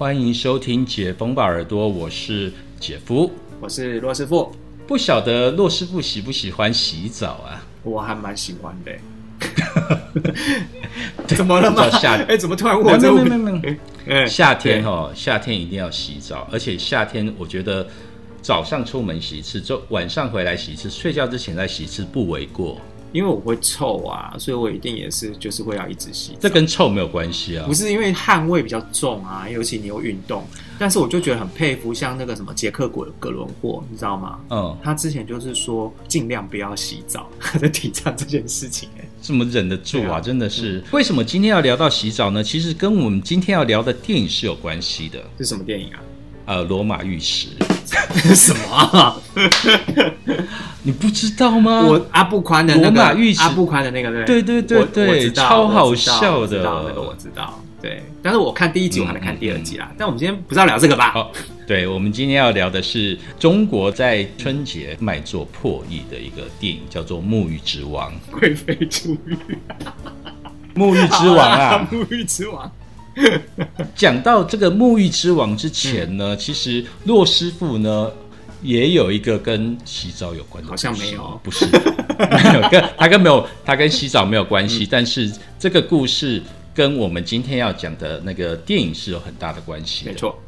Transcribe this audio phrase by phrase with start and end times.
[0.00, 2.50] 欢迎收听《解封吧耳朵》，我是
[2.80, 4.50] 姐夫，我是骆师傅。
[4.86, 7.62] 不晓得骆师傅喜不喜欢洗澡啊？
[7.82, 8.92] 我还蛮喜欢的。
[11.36, 11.86] 怎么了吗？
[11.90, 13.12] 夏 哎，怎么突然问我这
[14.06, 14.26] 个？
[14.26, 17.86] 夏天哈，夏天一定要洗澡，而且夏天我觉得
[18.40, 22.80] 早上出门洗一次，就晚上回来洗一次，睡觉之前再洗一次不为过。
[23.12, 26.36] 因为我会臭啊，所以我一定也是就是会要一直洗。
[26.40, 27.66] 这跟臭没有关系啊。
[27.66, 30.44] 不是因为汗味比较重啊，尤其你有运动。
[30.78, 34.38] 但是我就觉得很佩服，像那个什么杰克葛葛伦霍，你知道吗？
[34.50, 34.76] 嗯。
[34.82, 38.88] 他之前就是说尽量不要洗澡，他在提倡这件事情。
[38.98, 40.20] 哎，怎么忍得住啊？
[40.20, 40.82] 真的是。
[40.92, 42.42] 为什么今天要聊到洗澡呢？
[42.42, 45.22] 其实跟我们今天要聊的电影是有关系的。
[45.38, 46.00] 是什么电影啊？
[46.46, 47.48] 呃，罗马浴池。
[48.34, 49.22] 什么？
[50.82, 51.82] 你不知道吗？
[51.82, 53.02] 我阿布宽的那个
[53.38, 57.62] 阿布宽的那个，对对对对，超好笑的那个我知道。
[57.82, 59.90] 对，但是我看第一集，我还没看第二集啦。
[59.96, 61.12] 但我们今天不是要聊这个吧？
[61.14, 61.30] 哦，
[61.66, 68.12] 对，我们今天要聊的是中国在春节卖座破亿的一个电影，叫做《沐浴之王》。
[68.38, 69.36] 贵妃出浴，
[70.74, 71.88] 沐浴之王啊！
[71.90, 72.70] 沐浴之王。
[73.94, 78.10] 讲到这个沐浴之王之前呢，其实骆师傅呢
[78.62, 81.66] 也有一个跟洗澡有关的，好像没有，不是。
[82.20, 86.42] 没有跟他跟没有他跟洗澡没有关系，但是这个故事
[86.74, 90.04] 跟我们今天要讲的那个电影是有很大的关系。
[90.04, 90.38] 没错，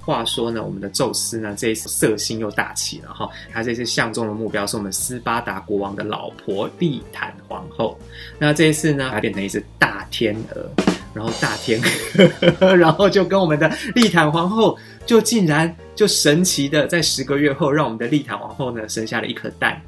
[0.00, 7.96] 话说呢，我们的宙斯呢这一次色心又大起了哈，他这次相中的目标是我们斯巴达国王的老婆利坦皇后，
[8.36, 10.68] 那这一次呢，他变成一只大天鹅。
[11.14, 11.80] 然后大天，
[12.78, 19.80] 然后就跟我们的丽坦皇后，就竟然就神奇的在十个月后，让我们的丽坦皇后呢生下了一颗蛋，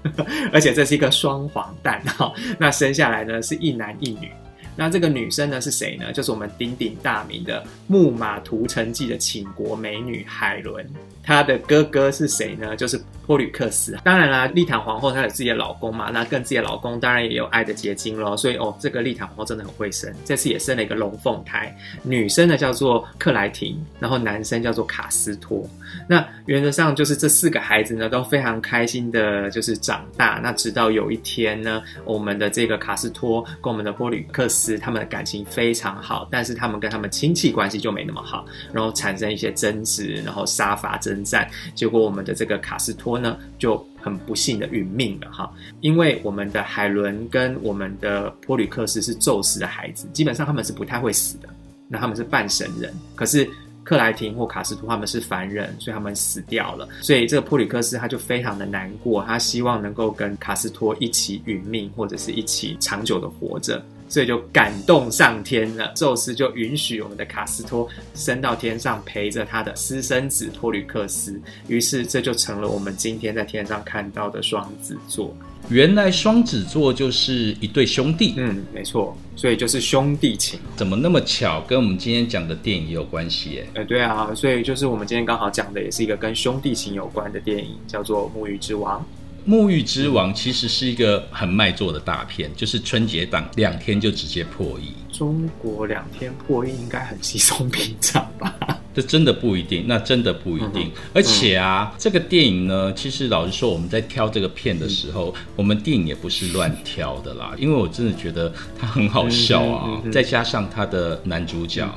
[0.52, 2.32] 而且这是一个双黄蛋 哈。
[2.58, 4.30] 那生下来呢是一男一女。
[4.78, 6.12] 那这个女生呢是谁呢？
[6.12, 10.86] 就是我们鼎鼎大名的《木马屠城记》的倾国美女海伦。
[11.22, 12.76] 她的哥哥是谁呢？
[12.76, 13.98] 就是波吕克斯。
[14.04, 18.36] 当然啦，丽坦皇后她有自己的老公嘛，那跟自己的老公当然也有爱的结晶咯。
[18.36, 21.76] 所以哦，这个丽坦皇后真的很会生，这次也生了一个龙凤胎。
[22.02, 25.68] 女生呢叫做克莱廷，然后男生叫做卡斯托。
[26.08, 30.40] 那原则上就是这四个孩子呢都非常开心的，就是长大。
[30.42, 34.76] 那直到有一天呢，我们的这个卡斯托跟我们的波吕克斯。
[34.78, 45.52] 他们的感情非常好，但是他们跟他们亲戚关系就没那么好，然后产生一些争执，然后杀伐征战，结果我们的这个卡斯托呢就很不幸的殒命了哈。
[45.80, 51.48] 因为我们的海伦跟我们的波吕克斯是宙斯的孩子，基本上他们是不太会死的，
[51.88, 53.48] 那他们是半神人，可是。
[53.86, 56.88] 克莱廷或卡斯图他们是凡人，所以他们死掉了。
[57.00, 63.80] 所以这个普吕克斯他就非常的难过，他希望能够跟卡斯托一起殒命，或者是一起长久的活着。
[64.08, 71.40] 所以就感动上天了，宙斯就允许我们的卡斯托升到天上，陪着他的私生子托吕克斯。
[71.68, 75.34] 于是这就成了我们今天在天上看到的双子座。
[75.68, 78.34] 原来双子座就是一对兄弟。
[78.36, 80.60] 嗯，没错，所以就是兄弟情。
[80.76, 83.50] 怎么那么巧，跟我们今天讲的电影也有关系？
[83.50, 83.66] 耶？
[83.74, 89.00] 哎，对啊，所以就是我们今天刚好讲的也是一个跟兄弟情有关的电影，叫做《沐浴之王》。
[89.48, 94.92] 《沐浴之王》其实是一个很卖座的大片，就是春节档两天就直接破亿。
[95.12, 98.52] 中国两天破亿应该很稀松平常吧？
[98.92, 100.90] 这真的不一定，那真的不一定。
[101.14, 111.88] 而且啊，这个电影呢，其实老实说，我们在挑这个片的时候，我们电影也不是乱挑的啦，因为我真的觉得它很好笑啊，再加上它的男主角，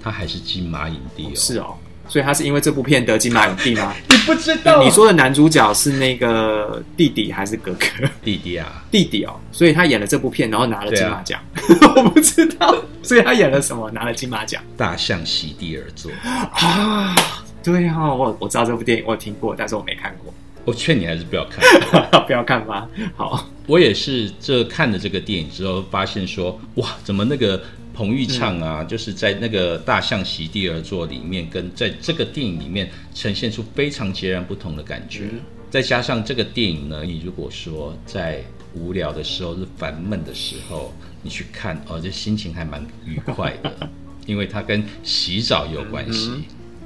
[0.00, 1.32] 他还是金马影帝哦。
[1.34, 1.76] 是哦。
[2.08, 3.94] 所以他是因为这部片得金马影帝吗？
[4.08, 4.82] 你不知道？
[4.82, 7.86] 你说的男主角是那个弟弟还是哥哥？
[8.22, 9.34] 弟弟啊，弟弟哦。
[9.50, 11.40] 所以他演了这部片，然后拿了金马奖。
[11.96, 13.90] 我不知道，所以他演了什么？
[13.90, 14.62] 拿了金马奖？
[14.76, 17.16] 大象席地而坐啊！
[17.62, 20.32] 对啊，我我知道这部电影，我听过，但是我没看过。
[20.66, 21.62] 我劝你还是不要看，
[22.26, 22.88] 不要看吧。
[23.16, 27.62] 好，我也是这看了这个电影之后，发现说，哇，怎么那个。
[27.94, 35.28] 彭昱畅啊，就是在那个大象席地而坐里面，跟在这个电影里面呈现出非常截然不同的感觉。
[35.70, 38.42] 再加上这个电影呢，你如果说在
[38.74, 40.92] 无聊的时候、是烦闷的时候，
[41.22, 43.90] 你去看哦，这心情还蛮愉快的，
[44.26, 46.44] 因为它跟洗澡有关系。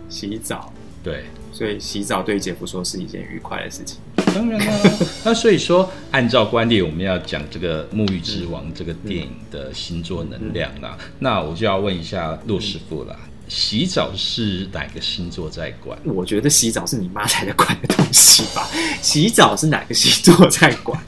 [0.08, 0.72] 洗澡，
[1.02, 3.98] 对，所以洗澡对姐夫说是一件愉快的事情。
[4.34, 10.96] 当然了， 那所以说，按照惯例，我们要讲这个《沐浴之王》这个电影的星座能量啦。
[11.18, 13.16] 那我就要问一下骆师傅啦：
[13.48, 15.98] 洗澡是哪个星座在管？
[16.04, 18.68] 我觉得洗澡是你妈才在管的东西吧。
[19.00, 21.00] 洗澡是哪个星座在管？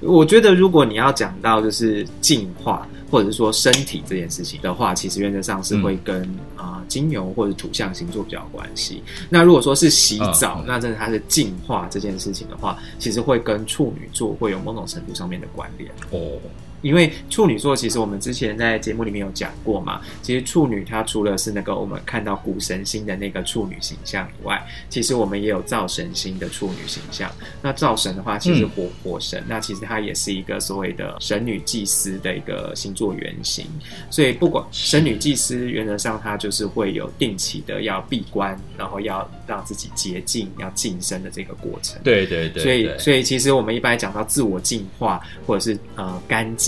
[0.00, 6.22] 我觉得如果你要讲到就是进化，或者是说身体这件事情的话，其实原则上是会跟
[6.56, 9.02] 啊、金牛或者土象星座比较有关系。
[9.28, 15.90] 那如果说是洗澡，嗯那真的它是净化这件事情的话，其实会跟处女座会有某种程度上面的关联。
[16.10, 16.38] 哦，
[16.82, 27.30] 因为处女座其实我们之前在节目里面有讲过嘛，其实处女它除了是那个我们看到古神星的那个处女形象以外，其实我们也有灶神星的处女形象。
[27.62, 33.66] 那灶神的话，其实嗯火火神，那其实它也是一个所谓的神女祭司的一个星座原型。
[34.10, 42.00] 所以不管神女祭司，原则上它就是会有定期的要闭关，然后要让自己洁净、要晋升的这个过程。
[42.02, 46.65] 对对对，所以，所以其实我们一般讲到自我净化，或者是呃干净、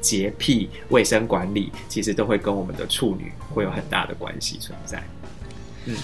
[0.00, 5.02] 洁癖、卫生管理，其实都会跟我们的处女会有很大的关系存在。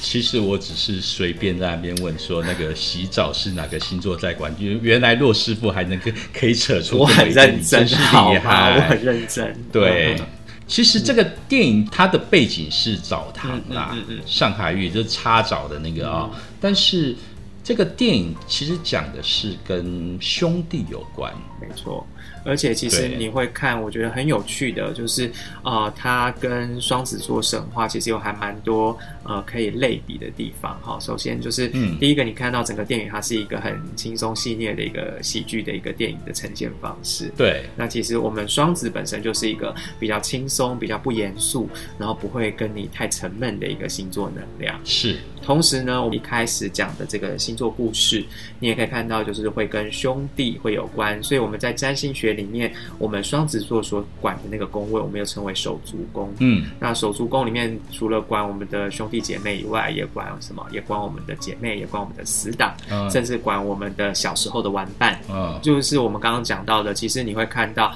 [0.01, 4.55] 其实我只是随便在那边问说，那个洗澡是哪个星座在管？
[4.59, 7.97] 原原来骆师傅还能可可以扯出我很认真，真是？
[7.97, 9.55] 厉害，我很认真。
[9.71, 10.27] 对嗯，
[10.67, 17.15] 其实这个电影它的背景是澡堂啦，嗯嗯嗯嗯上海浴就是擦澡的那个啊、但是
[17.63, 21.31] 这个电影其实讲的是跟兄弟有关，
[21.61, 22.07] 没错。
[22.45, 25.27] 而且其实你会看，我觉得很有趣的，就是
[25.63, 30.99] 啊、呃，它跟双子座神话其实有还蛮多呃可以类比的地方哈。
[31.01, 37.33] 首先就是，嗯第一个你看到整个电影它是一个很轻松细腻的一个喜剧的一个电影的呈现方式。
[37.37, 41.69] 对，那其实我们双子本身就是一个比较轻松、比较不严肃，
[41.99, 44.79] 然后不会跟你太沉闷的一个星座能量。
[44.85, 48.23] 是，同时呢，我们一开始讲的这个星座故事，
[48.59, 51.23] 你也可以看到，就是会跟兄弟会有关。
[51.23, 56.33] 所以我们在占星学里面，我们双子座所管的那个宫位，我们又称为手足宫。
[56.41, 60.67] 嗯，那手足宫里面，除了管我们的兄弟姐妹以外，也管什么？
[60.71, 65.19] 也管我们的姐妹，也管我们的死党，嗯甚至管我们的小时候的玩伴。
[65.31, 67.93] 嗯，就是我们刚刚讲到的，其实你会看到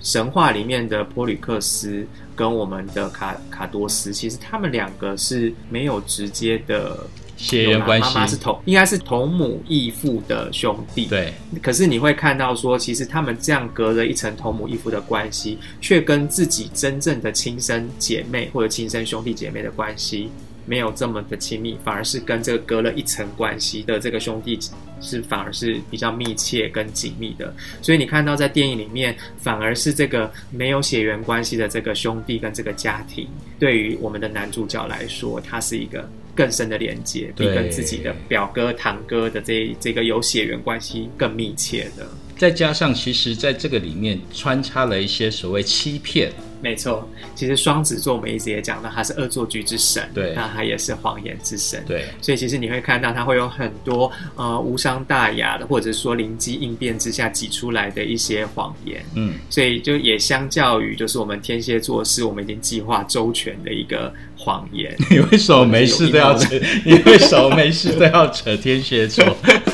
[0.00, 7.06] 神话里面的波吕克斯跟我们的卡卡多斯，其实他们两个是没有直接的
[7.36, 11.06] 血缘关妈妈是系，同，应该是同母异父的兄弟。。
[11.06, 20.30] 对，可是你会看到说，其实他们这样隔着一层同母异父的关系，却跟自己真正的亲生姐妹或者亲生兄弟姐妹的关系
[20.64, 24.58] 没有这么的亲密，反而是跟这个隔了一层关系的这个兄弟
[25.00, 27.54] 是反而是比较密切跟紧密的。
[27.82, 33.28] 所以你看到在电影里面，反而是这个没有血缘关系的这个兄弟跟这个家庭，
[33.58, 36.08] 对于我们的男主角来说，他是一个。
[36.36, 42.06] 更深的连接，比跟自己的表哥、堂哥的这这个有血缘关系更密切的。
[42.36, 46.30] 再加上其实在这个里面穿插了一些所谓欺骗，
[46.62, 66.58] 没错，其实双子座我们一直也讲到，他是恶作剧之神，对那他也是谎言之神，对，所以其实你会看到他会有很多呃无伤大雅的，或者说灵机应变之下挤出来的一些谎言，嗯，所以就也相较于就是我们天蝎座是我们已经计划周全的一个谎言， 你为什么没事都要扯？
[66.84, 69.24] 你为什么没事都要扯天蝎座？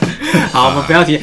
[0.52, 1.18] 好，我们不要提。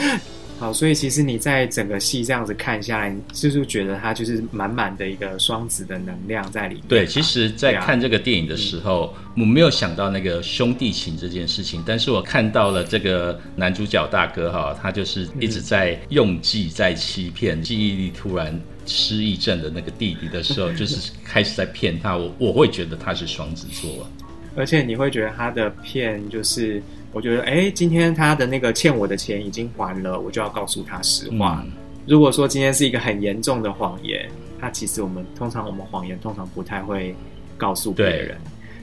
[0.70, 6.84] 好，所以其实你在整个戏这样子看下来，你就是觉得它就是满满的一个双子的能量在里面。
[6.88, 22.16] 对，其实，在看这个电影的时候，我没有想到那个兄弟情这件事情，但是我看到了这个男主角大哥哈，他就是一直在用计，在欺骗，记忆力突然失忆症的那个弟弟的时候，就是 开始在骗他。
[22.16, 24.10] 我我会觉得他是双子座啊，
[24.56, 26.80] 而且你会觉得他的骗就是，
[27.12, 31.64] 我觉得哎，今天他的那个欠我的钱已经还了，我就要告诉他实话。
[31.66, 31.72] 嗯
[32.08, 34.28] 如果说今天是一个很严重的谎言，
[34.60, 37.16] 他其实我们通常我们谎言通常不太会
[37.56, 38.36] 告诉别人。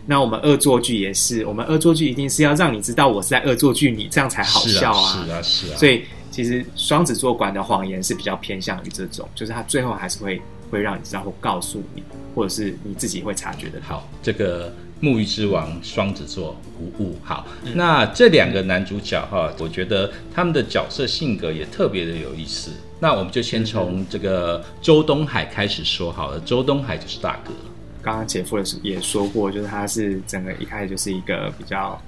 [0.05, 5.77] 那我们恶作剧也是，我们恶作剧一定是要让你知道我是在恶作剧你，这样才好笑是啊，是啊，是啊。
[5.77, 10.41] 所以其实双子座管的谎言是比较偏向于这种，就是他最后还是会
[10.71, 13.87] 会让你知道或告诉你，或者是你自己会察觉得到。
[13.97, 14.73] 好，这个
[15.03, 17.17] 沐浴之王双子座无误。
[17.23, 22.71] 好，嗯那这两个男主角哈，我觉得他们的角色性格也特别的有意思。
[22.99, 26.41] 那我们就先从这个周东海开始说好了。
[26.41, 27.53] 周东海就是大哥，
[28.01, 32.01] 刚刚姐夫也是也说过，就是他是整个一开始就是一个比较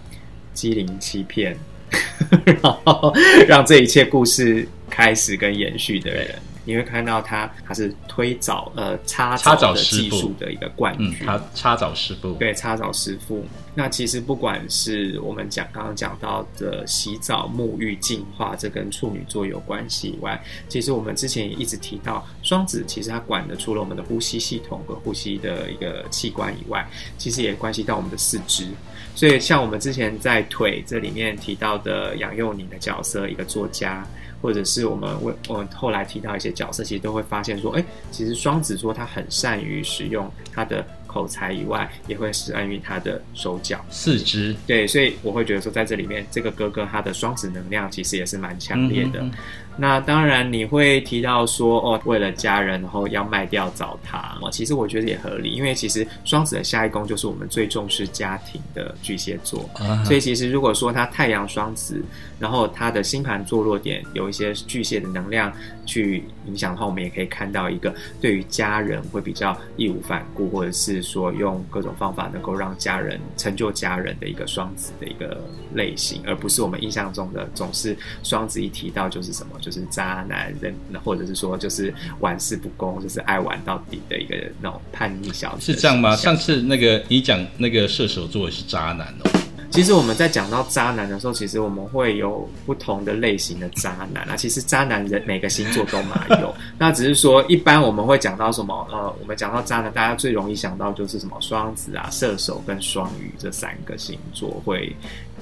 [0.54, 1.54] 机灵欺骗，
[2.47, 3.12] 然后
[3.47, 6.35] 让这一切故事开始跟延续的人。
[6.68, 13.42] 你会看到他，他是推澡呃擦擦澡澡的技术的一个冠嗯，军，他擦澡师傅，对，擦澡师傅。
[13.75, 28.66] 那其实不管是我们讲刚刚讲到的洗澡、沐浴、净化，这跟处女座有关系以外，其实我们之前也一直提到，双子其实它管的除了我们的呼吸系统和呼吸的一个器官以外，其实也关系到我们的四肢。
[29.14, 34.06] 所以像我们之前在腿这里面提到的杨佑宁的角色，一个作家，
[34.40, 43.85] 或者是我们为我们后来提到一些角色，其实都会发现说，哎，其实双子座他很善于使用他的口才以外，也会善于他的手脚。
[43.90, 49.21] 四肢，对，所以我会觉得说，在这里面，这个哥哥他的双子能量其实也是蛮强烈的。
[49.21, 49.33] 嗯
[49.78, 62.02] 那当然你会提到说，哦，为了家人，然后要卖掉澡堂哦，其实我觉得也合理，因为其实双子的下一宫就是我们最重视家庭的巨蟹座，啊所以其实如果说他太阳双子，
[62.40, 65.52] 然后他的星盘坐落点有一些巨蟹的能量
[65.87, 75.40] 去影响的话，我们也可以看到一个对于家人会比较义无反顾，或者是说用各种方法能够让家人成就家人的一个双子的一个
[75.73, 86.16] 类型，而不是我们印象中的总是双子一提到就是什么就是渣男人，或者是说就是玩世不恭，就是爱玩到底的一个那种叛逆小子是这样吗？
[86.16, 89.30] 上次那个你讲那个射手座也是渣男哦。
[89.70, 94.34] 其实我们在讲到渣男的时候，其实我们会有不同的类型的渣男啊。
[94.34, 104.96] 其实渣男人每个星座都蛮有， 那只是说一般我们会讲到什么呃，我们讲到渣男，大家最容易想到就是什么双子啊、射手跟双鱼这三个星座会。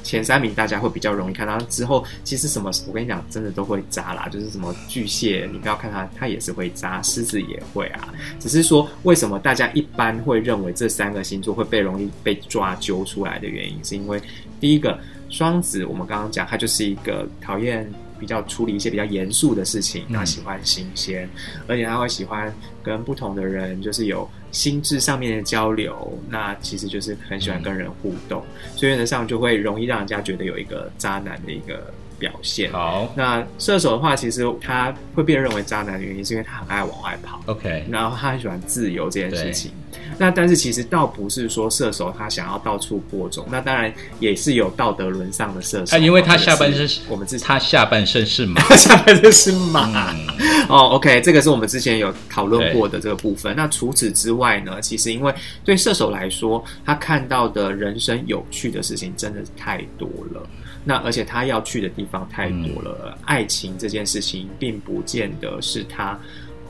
[0.06, 14.22] 前三名大家会比较容易看到，之后其实什么我跟你讲，真的都会扎啦，就是什么巨蟹，你不要看它，它也是会扎，狮子也会啊，只是说为什么大家一般会认为这三个星座会被容易被抓揪出来的原因，是因为
[14.60, 14.96] 第一个
[15.28, 21.28] 双子，我们刚刚讲，它就是一个讨厌比较处理一些比较严肃的事情，他喜欢新鲜，
[21.66, 28.42] 而且他会喜欢跟不同的人就是有心智上面的交流，那其实就是很喜欢跟人互动，
[28.74, 32.72] 所以原则上就会容易让人家觉得有一个渣男的一个表现。
[32.72, 37.40] 好那射手的话，其实他会被认为渣男的原因，是因为他很爱往外跑。
[37.46, 39.70] ，OK，然后他很喜欢自由这件事情。
[40.18, 45.96] 那但是其实倒不是说射手他想要到处播种，那当然也是有道德沦丧的射手。
[45.96, 50.10] 啊，因为他下半身是我们之前他下半身是马， 下半身是马。
[50.12, 50.26] 嗯，
[50.68, 53.54] 哦，OK，这个是我们之前有讨论过的这个部分。
[53.56, 60.46] 那除此之外呢，其实因为对射手来说，他看到的人生有趣的事情真的太多了。
[60.88, 66.16] 那而且他要去的地方太多了，爱情这件事情并不见得是他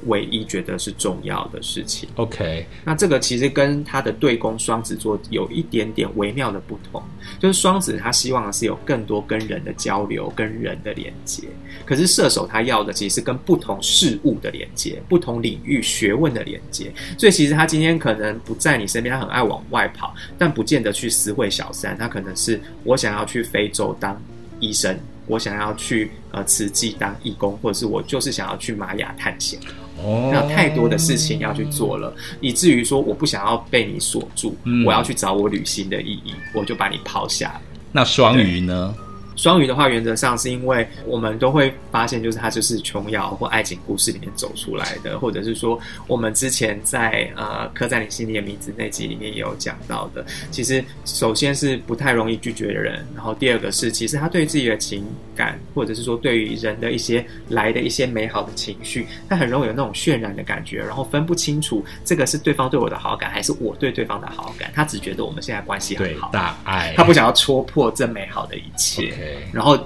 [0.04, 2.08] 唯一觉得是重要的事情。
[2.16, 7.02] OK，那这个其实跟他的对宫双子座有一点点微妙的不同，
[7.38, 11.42] 就是双子他希望的是有更多跟人的交流、跟人的连接，
[11.84, 16.92] 可是射手他要的其实是跟不同事物的连接、不同领域学问的连接。
[17.18, 24.20] 所以其实他今天可能不在你身边，他很爱往外跑，但不见得去私会小三，他可能是我想要去非洲当
[24.60, 24.98] 医生。
[25.28, 29.58] 我想要去呃慈济当义工，或者是我就是想要去玛雅探险。
[30.02, 37.60] 哦，那太多的事情要去做了，以至于说我不想要被你锁住，嗯我要去找我旅行的意义，我就把你抛下了。
[37.92, 38.94] 那双鱼呢？
[39.36, 50.24] 双鱼的话，原则上是因为我们都会发现，就是它就是琼瑶或爱情故事里面走出来的，或者是说我们之前在呃刻在你心里的名字那集里面也有讲到的。
[50.50, 64.72] 其实首先是不太容易拒绝的人，然后第二个是其实他对自己的情感，或者是说对于人的一些来的一些美好的情绪，他很容易有那种渲染的感觉，然后分不清楚这个是对方对我的好感，还是我对对方的好感。
[64.74, 69.25] 他只觉得我们现在关系很，好，大爱，他不想要戳破这美好的一切。
[69.52, 69.78] 然后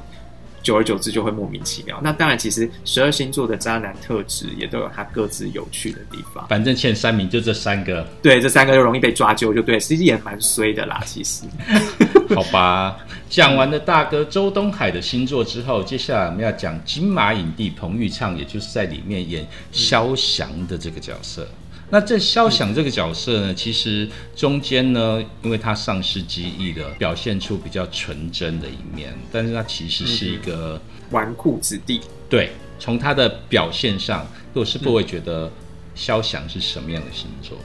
[0.62, 1.98] 久而久之就会莫名其妙。
[2.02, 6.46] 那当然，其实十二星座的渣男特质也都有它各自有趣的地方。
[6.48, 11.02] 反正前三名就这三个，对，这三个就容易被抓阄，就对，其实也蛮衰的啦。
[11.06, 11.44] 其实，
[12.34, 12.98] 好吧。
[13.30, 21.48] 讲完了大哥周东海的星座之后，接下来我们要讲金马影帝彭昱畅，也就是在里面演萧翔的这个角色。
[21.90, 30.80] 那这肖想这个角色呢，其实中间呢，因为他丧失记忆了，表现出比较纯真的一面，但是他其实是一个、
[31.10, 32.00] 纨绔子弟。
[32.28, 35.50] 对，从他的表现上，我是不会觉得
[35.96, 37.58] 肖想是什么样的星座。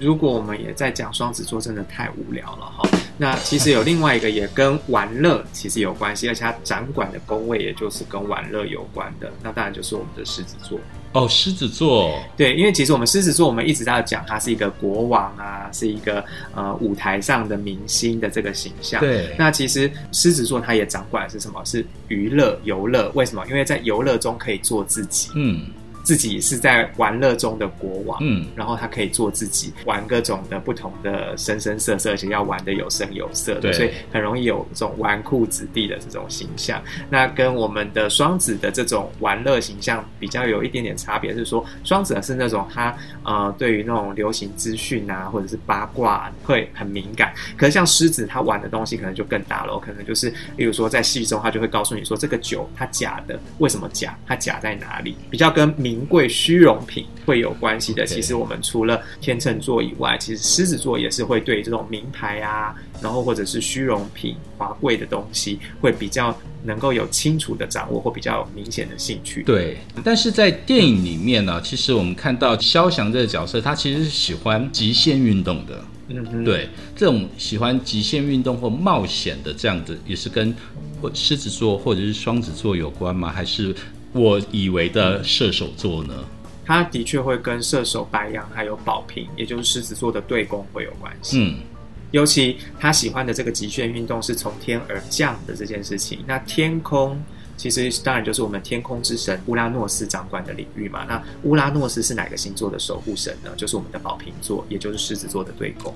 [0.00, 2.88] 如果我们也在讲双子座，真的太无聊了哈。
[3.16, 10.78] 那其实有另外一个也跟玩乐其实有关系，而且它掌管的宫位也就是跟玩乐有关的，那当然就是我们的狮子座。
[11.12, 16.24] 哦，狮子座，对，因为其实我们狮子座，我们一直在讲它是一个国王啊，是一个
[16.56, 19.00] 呃舞台上的明星的这个形象。
[19.00, 21.64] 对，那其实狮子座它也掌管的是什么？
[21.64, 23.12] 是娱乐、游乐。
[23.14, 23.46] 为什么？
[23.46, 25.30] 因为在游乐中可以做自己。
[25.36, 25.66] 嗯，
[26.04, 36.80] 自己是在玩乐中的国王，嗯，然后他可以做自己，玩各种的不同的深深色色，而且要玩的有声有色的，对所以很容易有这种纨绔子弟的这种形象。
[37.08, 42.94] 那跟我们的双子的这种玩乐形象比较有一点点差别，是说双子是那种他
[43.24, 54.14] 呃对于那种流行资讯啊或者是八卦会很敏感，可是像狮子他玩的东西可能就更大了，可能就是例如说在戏中他就会告诉你说这个酒它假的，为什么假？
[54.26, 55.16] 它假在哪里？
[55.30, 58.04] 比较跟名贵虚荣品会有关系的。
[58.04, 69.44] 对其实我们除了天秤座以外，其实狮子座也是会对这种名牌啊，然后或者是虚荣品、华贵的东西，会比较能够有清楚的掌握或比较有明显的兴趣。
[69.44, 75.84] 对，但是在电影里面呢，其实我们看到肖翔这个角色，他其实是喜欢极限运动的。
[76.08, 80.54] 嗯哼，对，这种喜欢极限运动或冒险的这样子，也是跟
[81.00, 83.32] 或狮子座或者是双子座有关吗？
[83.32, 83.74] 还是
[84.14, 86.14] 我以为的射手座呢？
[86.64, 91.38] 他的确会跟射手、白羊还有宝瓶，也就是狮子座的对宫会有关系。
[91.38, 91.58] 嗯，
[92.10, 96.20] 尤其他喜欢的这个极限运动是从天而降的这件事情。
[96.26, 97.22] 那天空
[97.56, 101.04] 其实当然就是我们天空之神乌拉诺斯掌管的领域嘛。
[101.08, 103.50] 那乌拉诺斯是哪个星座的守护神呢？
[103.56, 105.94] 就是我们的宝瓶座，也就是狮子座的对宫。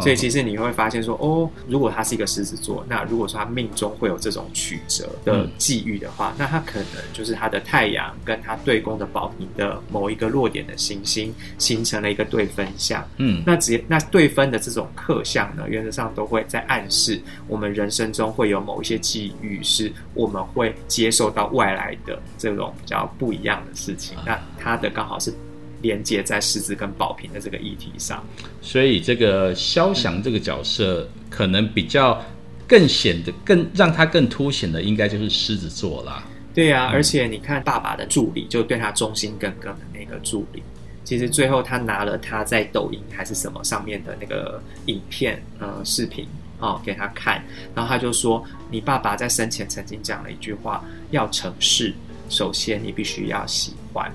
[0.00, 13.06] 所以其实你会发现说，哦，如果他是一个狮子座，那如果说他命中会有这种曲折的际遇的话，那他可能就是他的太阳跟他对宫的宝瓶的某一个落点的行星形成了一个对分相。
[13.18, 24.16] 嗯，那直接那对分的这种克相呢，原则上都会在暗示我们人生中会有某一些际遇，是我们会接受到外来的这种比较不一样的事情。
[24.26, 25.32] 那他的刚好是
[25.80, 28.24] 连接在狮子跟宝瓶的这个议题上。
[28.60, 32.22] 所以这个肖翔这个角色可能比较
[32.66, 36.22] 更显得更让他更凸显的，应该就是狮子座啦。
[36.54, 40.62] 对呀、而且你看爸爸的助理，就对他忠心耿耿的那个助理，
[41.02, 46.26] 其实最后他拿了他在抖音还是什么上面的那个影片呃视频
[46.62, 51.92] 哦给他看，然后他就说，你爸爸在生前曾经讲了一句话，要成事，
[52.30, 54.10] 首先你必须要喜欢，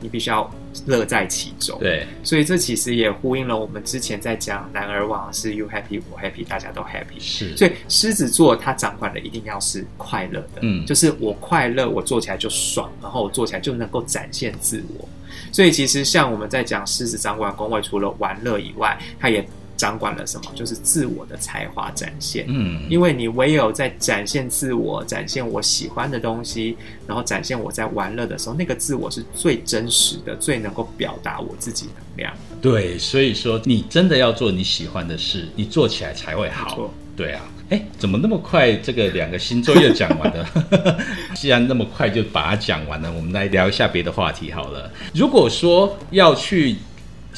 [0.00, 0.50] 你必须要
[0.84, 1.78] 乐在其中。
[1.78, 10.84] 对，所以这其实也呼应了我们之前在讲男儿王是 you happy 我 happy 大家都 happy，是，所以狮子座他掌管的一定要是快乐的，嗯。
[10.84, 15.08] 就是我快乐，我做起来就爽，然后我做起来就能够展现自我。
[15.52, 20.50] 所以其实像我们在讲狮子掌管宫位，除了玩乐以外，它也掌管了什么？
[20.54, 22.46] 就是自我的才华展现。
[22.48, 32.32] 嗯，因为你唯有在展现自我、展现我喜欢的东西，然后展现我在玩乐的时候，那个自我是最真实的，最能够表达我自己能量。
[32.60, 36.90] 对，所以说你真的要做你喜欢的事，你做起来才会好。
[37.16, 38.74] 对啊，哎，怎么那么快？
[38.74, 40.46] 这个两个星座又讲完了。
[41.34, 44.90] 既然那么快就把它讲完了，我们来聊一下别的话题好了。
[45.14, 46.76] 如果说要去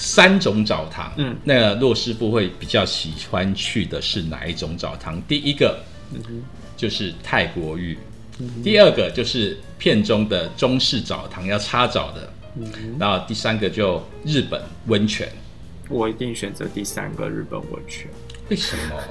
[0.01, 5.21] 三种澡堂，嗯，那骆师傅会比较喜欢去的是哪一种澡堂？
[5.23, 5.81] 第一个
[6.77, 7.99] 就是泰国浴，
[8.39, 15.29] 嗯第二个就是片中的中式澡堂要擦澡的，嗯，然后第三个就日本温泉。
[15.89, 18.09] 我一定选择第三个日本温泉。
[18.51, 19.03] 为什么？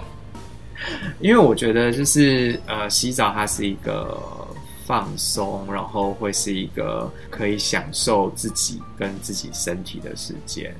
[1.19, 4.17] 因为我觉得就是呃，洗澡它是一个
[4.87, 10.73] 放松，然后会是一个可以享受自己跟自己身体的时间。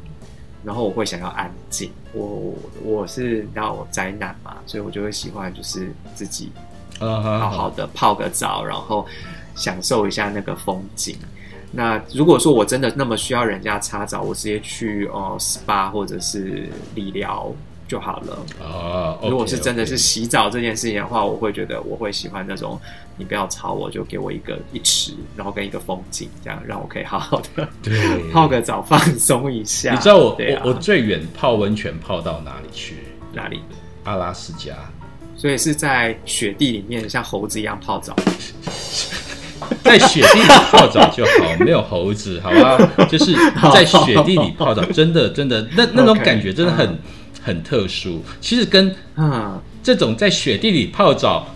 [0.63, 6.51] 然后我会想要安静，我我是你知道我宅男嘛，所以我就会喜欢就是自己
[6.99, 9.05] 好好的泡个澡，然后
[9.55, 11.17] 享受一下那个风景。
[11.71, 17.53] 那如果说我真的那么需要人家擦澡，我直接去呃 SPA 或者是理疗
[17.88, 18.45] 就好了。
[18.62, 22.80] 哦，如果是真的是洗澡这件事情的话，我会觉得我会喜欢那种
[23.17, 27.97] 你不要吵我，就给我一个一池，然后跟一个风景，这样让我可以好好的对
[28.32, 29.93] 泡个澡放松一下。
[29.93, 32.97] 你知道我、啊我我最远泡温泉泡到哪里去？
[33.34, 33.62] 哪里？
[34.04, 34.73] 阿拉斯加。
[35.36, 38.15] 所以是在雪地里面像猴子一样泡澡。
[39.84, 42.78] 在雪地里泡澡就好，没有猴子，好吧？
[43.08, 43.36] 就是
[43.73, 46.97] 在雪地里泡澡，真的真的，那那种 感觉真的很、
[47.47, 48.21] 很特殊。
[48.41, 51.47] 其实跟嗯，这种在雪地里泡澡，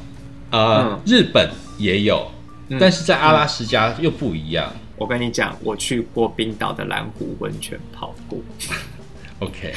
[0.50, 2.26] 呃，嗯日本也有，
[2.70, 4.72] 嗯但是在阿拉斯加又不一样。
[4.96, 8.40] 我跟你讲，我去过冰岛的蓝湖温泉泡过。
[9.40, 9.74] OK，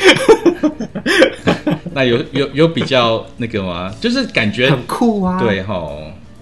[1.92, 3.90] 那有有有比较那个吗？
[4.00, 5.38] 就是感觉很酷啊！
[5.40, 5.90] 对哈，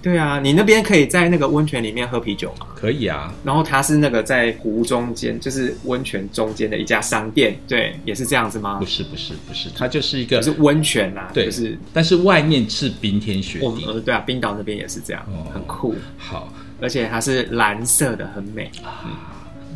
[0.03, 2.67] 对啊，你那边可以在那个温泉里面喝啤酒吗？
[2.75, 3.33] 可以啊。
[3.45, 8.85] 然后它是那个在湖中间，就是温泉中间的一家商店，对，也是这样子吗不？
[8.85, 14.01] 是不是不是，它就是一个就是温泉啦、对就是但是外面是冰天雪地。
[14.05, 18.71] 对啊，冰岛那边也是这样，哦很酷，好，而且它是蓝色的，很美。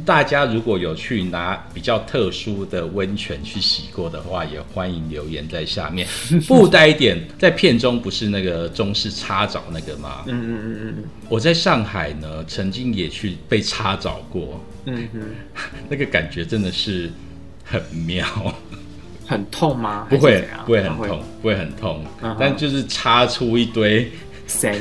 [0.07, 6.07] 大家如果有去拿比较特殊的温泉去洗过的话，也欢迎留言在下面。
[6.47, 10.23] 附带一点，在片中不是那个中式擦澡那个吗？
[10.27, 15.23] 嗯嗯嗯嗯我在上海呢，曾经也去被擦澡过，嗯嗯，
[15.91, 17.11] 那个感觉真的是
[17.65, 18.25] 很妙。
[19.27, 20.07] 很痛吗？
[20.09, 22.05] 不会不会很痛，不会很痛
[22.39, 24.09] 但就是擦出一堆，
[24.47, 24.81] 森，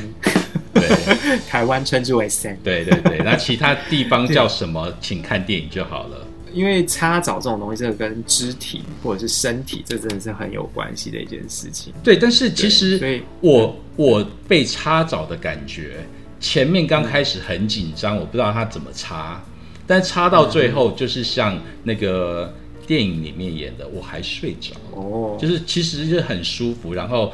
[0.88, 1.39] 对。
[1.48, 6.28] 台湾称之为森，对对对， 那其他地方叫什么，请看电影就好了。
[6.54, 11.93] 因为擦澡这种东西，这个跟肢体或者是身体，这真的是很有关系的一件事情。
[12.02, 16.06] 对，但是其所实以我我被擦澡的感觉，
[16.39, 19.43] 前面刚开始很紧张，我不知道他怎么擦，
[19.86, 22.54] 但擦到最后就是像那个
[22.88, 27.34] 电影里面演的，我还睡着，哦，就是其实是很舒服，然后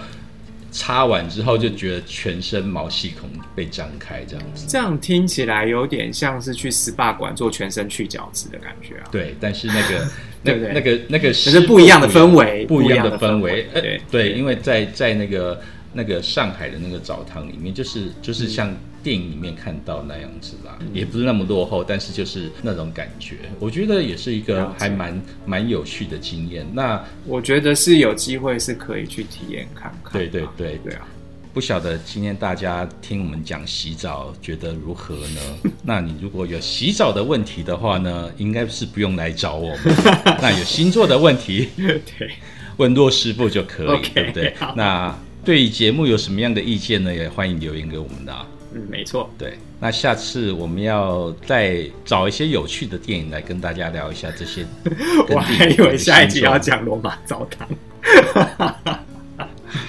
[0.72, 4.66] 擦完之后就觉得全身毛细孔被张开这样子。
[4.68, 9.04] 这样听起来有点像是去 SPA 馆做全身去角质的感觉啊。
[9.12, 10.08] 对，但是那个
[10.42, 15.62] 那对对那个那个是不一样的氛围不一样的氛围对对，因为在在那个
[15.93, 18.73] 那个上海的那个澡堂里面，就是就是像
[19.04, 26.65] 电影里面看到那样子啦，嗯也不是那么落后，但是就是那种感觉，我觉得也是一个还蛮蛮有趣的经验。
[26.73, 30.13] 那我觉得是有机会是可以去体验看看。
[30.13, 31.08] 对对对对啊，
[31.54, 35.71] 不晓得今天大家听我们讲洗澡觉得如何呢？
[35.84, 39.80] 那你如果有洗澡的问题的话呢，应该是不用来找我们。
[40.41, 42.32] 那有星座的问题，对，
[42.77, 44.56] 问骆师傅就可以对不对？
[44.75, 47.13] 那对于节目有什么样的意见呢？
[47.13, 49.30] 也欢迎留言给我们的啊、嗯，没错。
[49.38, 54.65] 对，那下次我们要再找一些有趣的电影来跟大家聊一下这些
[55.30, 57.67] 我还以为下一集要讲罗马澡堂。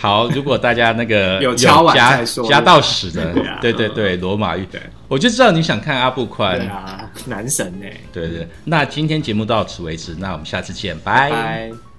[0.00, 1.96] 好，如果大家那个 有敲完
[2.48, 4.66] 加到屎的对啊，对对对，罗马浴，
[5.08, 8.46] 我就知道你想看阿布宽对，啊，男神呢、对对。
[8.64, 11.91] 那今天节目到此为止，那我们下次见，拜拜。